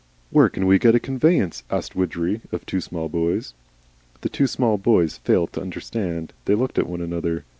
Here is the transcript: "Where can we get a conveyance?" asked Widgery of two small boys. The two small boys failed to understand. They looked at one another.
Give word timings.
"Where 0.31 0.49
can 0.49 0.65
we 0.65 0.79
get 0.79 0.95
a 0.95 0.99
conveyance?" 0.99 1.61
asked 1.69 1.95
Widgery 1.95 2.41
of 2.51 2.65
two 2.65 2.81
small 2.81 3.07
boys. 3.07 3.53
The 4.21 4.29
two 4.29 4.47
small 4.47 4.79
boys 4.79 5.19
failed 5.19 5.53
to 5.53 5.61
understand. 5.61 6.33
They 6.45 6.55
looked 6.55 6.79
at 6.79 6.89
one 6.89 7.01
another. 7.01 7.43